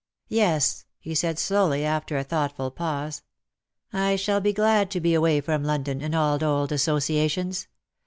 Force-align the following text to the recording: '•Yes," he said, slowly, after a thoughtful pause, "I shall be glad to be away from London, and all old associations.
'•Yes," 0.29 0.85
he 0.99 1.13
said, 1.13 1.37
slowly, 1.37 1.85
after 1.85 2.17
a 2.17 2.23
thoughtful 2.23 2.71
pause, 2.71 3.21
"I 3.93 4.15
shall 4.15 4.41
be 4.41 4.51
glad 4.51 4.89
to 4.89 4.99
be 4.99 5.13
away 5.13 5.41
from 5.41 5.63
London, 5.63 6.01
and 6.01 6.15
all 6.15 6.43
old 6.43 6.71
associations. 6.71 7.67